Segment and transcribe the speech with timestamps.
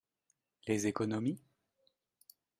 [0.65, 1.39] Les économies?